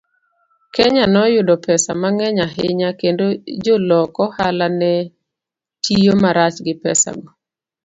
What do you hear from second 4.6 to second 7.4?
ne tiyo marach gi pesago.